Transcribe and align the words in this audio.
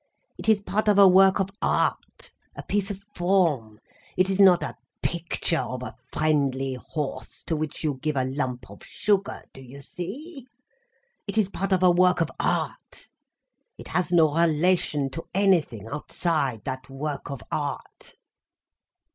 It 0.39 0.49
is 0.49 0.61
part 0.61 0.87
of 0.87 0.97
a 0.97 1.07
work 1.07 1.39
of 1.39 1.51
art, 1.61 2.31
a 2.55 2.63
piece 2.63 2.89
of 2.89 3.03
form. 3.13 3.79
It 4.17 4.31
is 4.31 4.39
not 4.39 4.63
a 4.63 4.75
picture 5.03 5.59
of 5.59 5.83
a 5.83 5.95
friendly 6.11 6.73
horse 6.73 7.43
to 7.43 7.55
which 7.55 7.83
you 7.83 7.99
give 8.01 8.15
a 8.17 8.23
lump 8.25 8.71
of 8.71 8.83
sugar, 8.83 9.43
do 9.53 9.61
you 9.61 9.83
see—it 9.83 11.37
is 11.37 11.49
part 11.49 11.71
of 11.71 11.83
a 11.83 11.91
work 11.91 12.19
of 12.19 12.31
art, 12.39 13.09
it 13.77 13.89
has 13.89 14.11
no 14.11 14.33
relation 14.35 15.11
to 15.11 15.27
anything 15.35 15.85
outside 15.87 16.63
that 16.63 16.89
work 16.89 17.29
of 17.29 17.43
art." 17.51 18.15